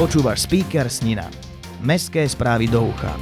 Počúvaš 0.00 0.48
speaker 0.48 0.88
Snina. 0.88 1.28
Mestské 1.84 2.24
správy 2.24 2.72
do 2.72 2.88
ucha. 2.88 3.12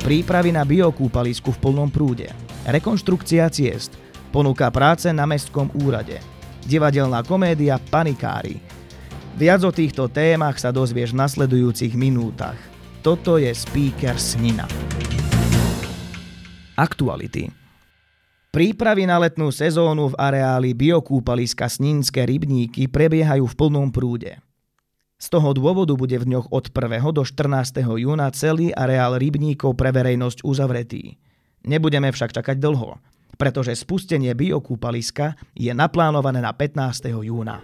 Prípravy 0.00 0.56
na 0.56 0.64
biokúpalisku 0.64 1.52
v 1.52 1.60
plnom 1.60 1.92
prúde. 1.92 2.32
Rekonštrukcia 2.64 3.52
ciest. 3.52 3.92
Ponúka 4.32 4.72
práce 4.72 5.12
na 5.12 5.28
mestskom 5.28 5.68
úrade. 5.84 6.16
Divadelná 6.64 7.20
komédia 7.20 7.76
Panikári. 7.76 8.56
Viac 9.36 9.68
o 9.68 9.72
týchto 9.76 10.08
témach 10.08 10.56
sa 10.56 10.72
dozvieš 10.72 11.12
v 11.12 11.20
nasledujúcich 11.20 11.92
minútach. 11.92 12.56
Toto 13.04 13.36
je 13.36 13.52
speaker 13.52 14.16
Snina. 14.16 14.64
Aktuality. 16.72 17.59
Prípravy 18.50 19.06
na 19.06 19.14
letnú 19.14 19.54
sezónu 19.54 20.10
v 20.10 20.18
areáli 20.18 20.74
biokúpaliska 20.74 21.70
Sninské 21.70 22.26
rybníky 22.26 22.90
prebiehajú 22.90 23.46
v 23.46 23.54
plnom 23.54 23.94
prúde. 23.94 24.42
Z 25.22 25.30
toho 25.30 25.54
dôvodu 25.54 25.94
bude 25.94 26.18
v 26.18 26.26
dňoch 26.26 26.50
od 26.50 26.66
1. 26.66 27.14
do 27.14 27.22
14. 27.22 27.78
júna 27.78 28.26
celý 28.34 28.74
areál 28.74 29.22
rybníkov 29.22 29.78
pre 29.78 29.94
verejnosť 29.94 30.42
uzavretý. 30.42 31.14
Nebudeme 31.62 32.10
však 32.10 32.34
čakať 32.34 32.58
dlho, 32.58 32.98
pretože 33.38 33.70
spustenie 33.78 34.34
biokúpaliska 34.34 35.38
je 35.54 35.70
naplánované 35.70 36.42
na 36.42 36.50
15. 36.50 37.06
júna. 37.22 37.62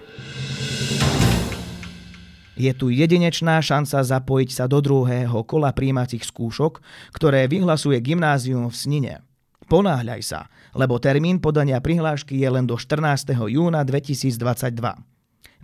Je 2.54 2.70
tu 2.78 2.94
jedinečná 2.94 3.58
šanca 3.58 4.06
zapojiť 4.06 4.50
sa 4.54 4.70
do 4.70 4.78
druhého 4.78 5.42
kola 5.42 5.74
príjmacích 5.74 6.22
skúšok, 6.22 6.78
ktoré 7.10 7.50
vyhlasuje 7.50 7.98
gymnázium 7.98 8.70
v 8.70 8.78
Snine– 8.78 9.14
Ponáhľaj 9.66 10.22
sa, 10.22 10.46
lebo 10.78 11.02
termín 11.02 11.42
podania 11.42 11.82
prihlášky 11.82 12.38
je 12.38 12.46
len 12.46 12.70
do 12.70 12.78
14. 12.78 13.34
júna 13.34 13.82
2022. 13.82 14.38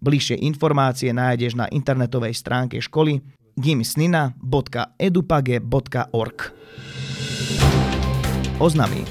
Bližšie 0.02 0.42
informácie 0.42 1.14
nájdeš 1.14 1.54
na 1.54 1.70
internetovej 1.70 2.34
stránke 2.34 2.82
školy 2.82 3.22
gimsnina.edupage.org 3.54 6.38
Oznamy 8.58 9.06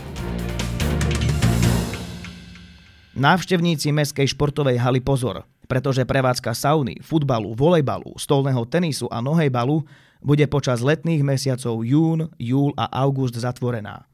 Návštevníci 3.15 3.95
Mestskej 3.95 4.27
športovej 4.35 4.75
haly 4.75 4.99
pozor, 4.99 5.47
pretože 5.71 6.03
prevádzka 6.03 6.51
sauny, 6.51 6.99
futbalu, 6.99 7.55
volejbalu, 7.55 8.11
stolného 8.19 8.67
tenisu 8.67 9.07
a 9.07 9.23
nohejbalu 9.23 9.87
bude 10.19 10.43
počas 10.51 10.83
letných 10.83 11.23
mesiacov 11.23 11.79
jún, 11.87 12.27
júl 12.35 12.75
a 12.75 12.91
august 12.91 13.39
zatvorená. 13.39 14.10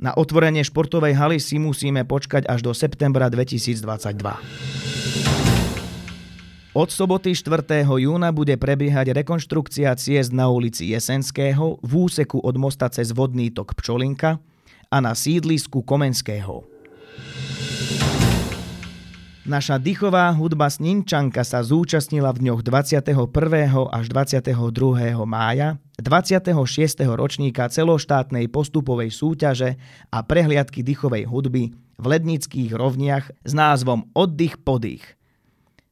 Na 0.00 0.16
otvorenie 0.16 0.64
športovej 0.64 1.12
haly 1.12 1.36
si 1.36 1.60
musíme 1.60 2.08
počkať 2.08 2.48
až 2.48 2.64
do 2.64 2.72
septembra 2.72 3.28
2022. 3.28 3.84
Od 6.72 6.88
soboty 6.88 7.36
4. 7.36 7.84
júna 7.84 8.32
bude 8.32 8.56
prebiehať 8.56 9.12
rekonštrukcia 9.12 9.92
ciest 10.00 10.32
na 10.32 10.48
ulici 10.48 10.96
Jesenského 10.96 11.76
v 11.84 11.92
úseku 12.08 12.40
od 12.40 12.56
mosta 12.56 12.88
cez 12.88 13.12
vodný 13.12 13.52
tok 13.52 13.76
Pčolinka 13.76 14.40
a 14.88 14.96
na 15.04 15.12
sídlisku 15.12 15.84
Komenského. 15.84 16.79
Naša 19.50 19.82
dychová 19.82 20.30
hudba 20.30 20.70
Sninčanka 20.70 21.42
sa 21.42 21.66
zúčastnila 21.66 22.30
v 22.30 22.46
dňoch 22.46 22.62
21. 22.62 23.10
až 23.90 24.04
22. 24.06 24.54
mája 25.26 25.74
26. 25.98 26.54
ročníka 27.18 27.66
celoštátnej 27.66 28.46
postupovej 28.46 29.10
súťaže 29.10 29.74
a 30.14 30.22
prehliadky 30.22 30.86
dychovej 30.86 31.26
hudby 31.26 31.74
v 31.74 32.04
Lednických 32.06 32.78
rovniach 32.78 33.34
s 33.42 33.50
názvom 33.50 34.06
Oddych 34.14 34.54
podých. 34.62 35.18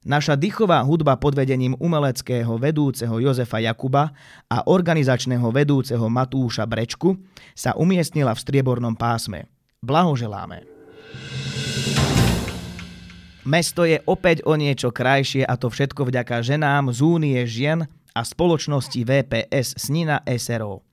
Naša 0.06 0.38
dychová 0.38 0.78
hudba 0.86 1.18
pod 1.18 1.34
vedením 1.34 1.74
umeleckého 1.82 2.62
vedúceho 2.62 3.18
Jozefa 3.18 3.58
Jakuba 3.58 4.14
a 4.46 4.70
organizačného 4.70 5.50
vedúceho 5.50 6.06
Matúša 6.06 6.62
Brečku 6.62 7.18
sa 7.58 7.74
umiestnila 7.74 8.38
v 8.38 8.42
striebornom 8.46 8.94
pásme. 8.94 9.50
Blahoželáme! 9.82 10.77
Mesto 13.48 13.88
je 13.88 13.96
opäť 14.04 14.44
o 14.44 14.60
niečo 14.60 14.92
krajšie 14.92 15.40
a 15.40 15.56
to 15.56 15.72
všetko 15.72 16.12
vďaka 16.12 16.44
ženám 16.44 16.92
z 16.92 17.00
Únie 17.00 17.40
žien 17.48 17.88
a 18.12 18.20
spoločnosti 18.20 19.00
VPS 19.00 19.88
Snina 19.88 20.20
SRO. 20.36 20.84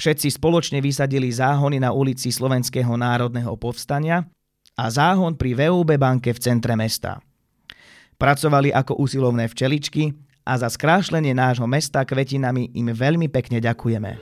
Všetci 0.00 0.32
spoločne 0.32 0.80
vysadili 0.80 1.28
záhony 1.28 1.76
na 1.76 1.92
ulici 1.92 2.32
Slovenského 2.32 2.96
národného 2.96 3.52
povstania 3.60 4.24
a 4.72 4.88
záhon 4.88 5.36
pri 5.36 5.52
VUB 5.52 6.00
banke 6.00 6.32
v 6.32 6.40
centre 6.40 6.72
mesta. 6.80 7.20
Pracovali 8.16 8.72
ako 8.72 8.96
usilovné 8.96 9.52
včeličky 9.52 10.16
a 10.48 10.56
za 10.56 10.72
skrášlenie 10.72 11.36
nášho 11.36 11.68
mesta 11.68 12.08
kvetinami 12.08 12.72
im 12.72 12.88
veľmi 12.88 13.28
pekne 13.28 13.60
ďakujeme. 13.60 14.16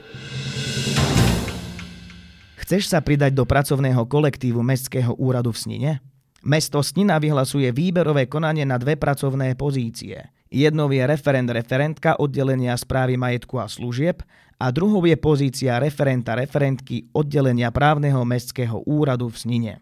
Chceš 2.67 2.91
sa 2.91 2.99
pridať 2.99 3.31
do 3.31 3.47
pracovného 3.47 4.03
kolektívu 4.11 4.59
Mestského 4.59 5.15
úradu 5.15 5.55
v 5.55 5.59
Snine? 5.63 6.10
Mesto 6.41 6.81
Snina 6.81 7.21
vyhlasuje 7.21 7.69
výberové 7.69 8.25
konanie 8.25 8.65
na 8.65 8.81
dve 8.81 8.97
pracovné 8.97 9.53
pozície. 9.53 10.25
Jednou 10.49 10.89
je 10.89 11.05
referent-referentka 11.05 12.17
oddelenia 12.17 12.73
správy 12.73 13.13
majetku 13.13 13.61
a 13.61 13.69
služieb 13.69 14.25
a 14.57 14.73
druhou 14.73 15.05
je 15.05 15.13
pozícia 15.21 15.77
referenta-referentky 15.77 17.13
oddelenia 17.13 17.69
právneho 17.69 18.25
mestského 18.25 18.81
úradu 18.89 19.29
v 19.29 19.37
Snine. 19.37 19.73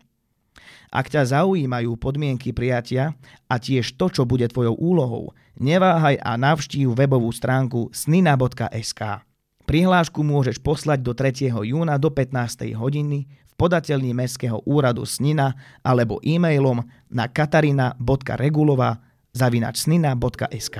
Ak 0.91 1.07
ťa 1.07 1.31
zaujímajú 1.31 1.95
podmienky 1.95 2.51
prijatia 2.51 3.15
a 3.47 3.55
tiež 3.55 3.95
to, 3.95 4.11
čo 4.11 4.27
bude 4.27 4.43
tvojou 4.51 4.75
úlohou, 4.75 5.31
neváhaj 5.55 6.19
a 6.19 6.35
navštív 6.35 6.91
webovú 6.91 7.31
stránku 7.31 7.87
snina.sk. 7.95 9.23
Prihlášku 9.63 10.25
môžeš 10.25 10.57
poslať 10.59 10.99
do 11.05 11.13
3. 11.13 11.55
júna 11.55 11.95
do 12.01 12.09
15. 12.09 12.73
hodiny 12.73 13.29
podateľní 13.59 14.15
Mestského 14.15 14.63
úradu 14.63 15.03
Snina 15.03 15.59
alebo 15.83 16.23
e-mailom 16.23 16.79
na 17.11 17.27
katarina.regulova 17.27 19.03
zavinač 19.35 19.83
snina.sk. 19.83 20.77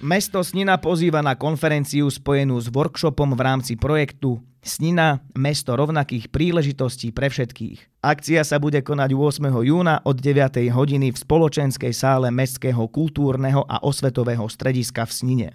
Mesto 0.00 0.40
Snina 0.40 0.80
pozýva 0.80 1.20
na 1.20 1.36
konferenciu 1.36 2.08
spojenú 2.08 2.56
s 2.56 2.72
workshopom 2.72 3.36
v 3.36 3.40
rámci 3.40 3.76
projektu 3.76 4.40
Snina– 4.60 5.24
mesto 5.36 5.72
rovnakých 5.72 6.28
príležitostí 6.28 7.16
pre 7.16 7.32
všetkých. 7.32 8.04
Akcia 8.04 8.44
sa 8.44 8.60
bude 8.60 8.80
konať 8.84 9.12
8. 9.12 9.48
júna 9.64 10.04
od 10.04 10.16
9. 10.20 10.68
hodiny 10.72 11.12
v 11.12 11.20
spoločenskej 11.20 11.92
sále 11.96 12.28
Mestského 12.28 12.80
kultúrneho 12.88 13.64
a 13.64 13.80
osvetového 13.84 14.44
strediska 14.48 15.04
v 15.08 15.12
Snine. 15.12 15.48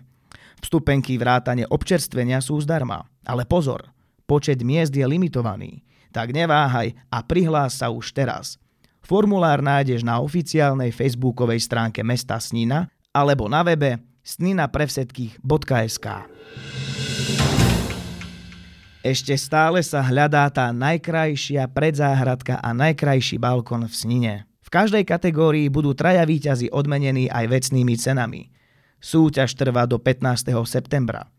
Vstupenky 0.62 1.18
vrátane 1.22 1.70
občerstvenia 1.70 2.42
sú 2.42 2.58
zdarma. 2.62 3.06
Ale 3.26 3.46
pozor, 3.46 3.95
Počet 4.26 4.66
miest 4.66 4.90
je 4.90 5.06
limitovaný, 5.06 5.86
tak 6.10 6.34
neváhaj 6.34 6.98
a 7.14 7.22
prihlás 7.22 7.78
sa 7.78 7.94
už 7.94 8.10
teraz. 8.10 8.58
Formulár 9.06 9.62
nájdeš 9.62 10.02
na 10.02 10.18
oficiálnej 10.18 10.90
facebookovej 10.90 11.62
stránke 11.62 12.02
mesta 12.02 12.42
Snina 12.42 12.90
alebo 13.14 13.46
na 13.46 13.62
webe 13.62 14.02
sninaprevsetkých.sk 14.26 16.06
Ešte 19.06 19.38
stále 19.38 19.86
sa 19.86 20.02
hľadá 20.02 20.50
tá 20.50 20.74
najkrajšia 20.74 21.70
predzáhradka 21.70 22.58
a 22.58 22.74
najkrajší 22.74 23.38
balkon 23.38 23.86
v 23.86 23.94
Snine. 23.94 24.36
V 24.66 24.74
každej 24.74 25.06
kategórii 25.06 25.70
budú 25.70 25.94
traja 25.94 26.26
výťazí 26.26 26.74
odmenení 26.74 27.30
aj 27.30 27.46
vecnými 27.46 27.94
cenami. 27.94 28.50
Súťaž 28.98 29.54
trvá 29.54 29.86
do 29.86 30.02
15. 30.02 30.50
septembra. 30.66 31.30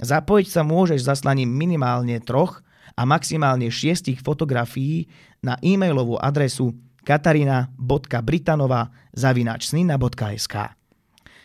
Zapojiť 0.00 0.48
sa 0.48 0.62
môžeš 0.64 1.04
zaslaním 1.04 1.50
minimálne 1.52 2.16
troch 2.22 2.64
a 2.96 3.02
maximálne 3.04 3.68
šiestich 3.68 4.20
fotografií 4.20 5.08
na 5.44 5.56
e-mailovú 5.60 6.20
adresu 6.20 6.76
katarina.britanova 7.02 8.94
zavinačsnina.sk 9.12 10.54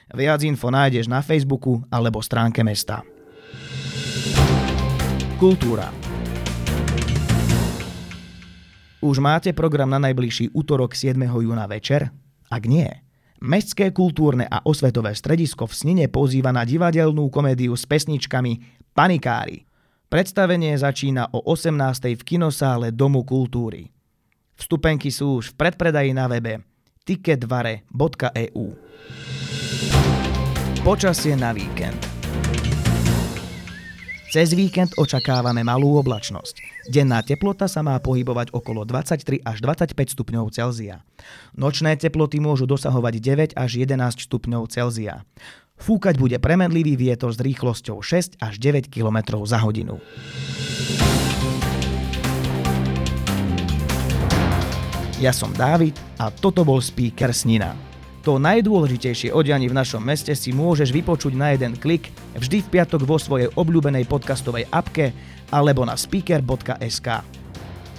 Viac 0.08 0.40
info 0.48 0.72
nájdeš 0.72 1.12
na 1.12 1.20
Facebooku 1.20 1.84
alebo 1.92 2.24
stránke 2.24 2.64
mesta. 2.64 3.04
Kultúra 5.36 5.92
Už 9.04 9.22
máte 9.22 9.54
program 9.54 9.92
na 9.92 10.00
najbližší 10.02 10.56
útorok 10.56 10.98
7. 10.98 11.20
júna 11.22 11.70
večer? 11.70 12.10
Ak 12.48 12.66
nie, 12.66 12.90
Mestské 13.38 13.94
kultúrne 13.94 14.50
a 14.50 14.66
osvetové 14.66 15.14
stredisko 15.14 15.70
v 15.70 15.74
Snine 15.78 16.06
pozýva 16.10 16.50
na 16.50 16.66
divadelnú 16.66 17.30
komédiu 17.30 17.78
s 17.78 17.86
pesničkami 17.86 18.82
Panikári. 18.98 19.70
Predstavenie 20.10 20.74
začína 20.74 21.30
o 21.30 21.46
18. 21.46 22.18
v 22.18 22.24
kinosále 22.26 22.90
Domu 22.90 23.22
kultúry. 23.22 23.94
Vstupenky 24.58 25.14
sú 25.14 25.38
už 25.38 25.54
v 25.54 25.58
predpredaji 25.62 26.18
na 26.18 26.26
webe 26.26 26.66
ticketvare.eu 27.06 28.66
Počasie 30.82 31.36
na 31.38 31.54
víkend 31.54 32.02
Cez 34.28 34.52
víkend 34.52 34.92
očakávame 35.00 35.64
malú 35.64 35.96
oblačnosť. 36.04 36.60
Denná 36.92 37.24
teplota 37.24 37.72
sa 37.72 37.80
má 37.80 37.96
pohybovať 37.96 38.52
okolo 38.52 38.84
23 38.84 39.40
až 39.40 39.58
25 39.64 39.96
stupňov 39.96 40.52
Celzia. 40.52 41.00
Nočné 41.56 41.96
teploty 41.96 42.44
môžu 42.44 42.68
dosahovať 42.68 43.24
9 43.24 43.56
až 43.56 43.72
11 43.80 44.28
stupňov 44.28 44.68
Celzia. 44.68 45.24
Fúkať 45.80 46.20
bude 46.20 46.36
premenlivý 46.44 47.00
vietor 47.00 47.32
s 47.32 47.40
rýchlosťou 47.40 48.04
6 48.04 48.44
až 48.44 48.54
9 48.60 48.92
km 48.92 49.40
za 49.48 49.64
hodinu. 49.64 50.04
Ja 55.24 55.32
som 55.32 55.56
Dávid 55.56 55.96
a 56.20 56.36
toto 56.36 56.68
bol 56.68 56.84
speaker 56.84 57.32
Snina. 57.32 57.87
To 58.28 58.36
najdôležitejšie 58.44 59.32
o 59.32 59.40
v 59.40 59.72
našom 59.72 60.04
meste 60.04 60.36
si 60.36 60.52
môžeš 60.52 60.92
vypočuť 60.92 61.32
na 61.32 61.56
jeden 61.56 61.80
klik 61.80 62.12
vždy 62.36 62.60
v 62.60 62.68
piatok 62.76 63.08
vo 63.08 63.16
svojej 63.16 63.48
obľúbenej 63.56 64.04
podcastovej 64.04 64.68
apke 64.68 65.16
alebo 65.48 65.88
na 65.88 65.96
speaker.sk. 65.96 67.24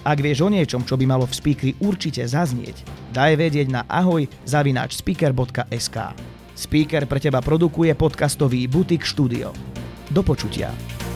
Ak 0.05 0.19
vieš 0.21 0.45
o 0.45 0.53
niečom, 0.53 0.85
čo 0.85 1.01
by 1.01 1.09
malo 1.09 1.25
v 1.25 1.33
speakeri 1.33 1.73
určite 1.81 2.21
zaznieť, 2.29 2.85
daj 3.17 3.41
vedieť 3.41 3.73
na 3.73 3.89
ahoj 3.89 4.29
zavináč 4.45 5.01
speaker.sk. 5.01 5.97
Speaker 6.53 7.09
pre 7.09 7.25
teba 7.25 7.41
produkuje 7.41 7.97
podcastový 7.97 8.69
Butik 8.69 9.09
Studio. 9.09 9.57
Do 10.13 10.21
počutia. 10.21 11.08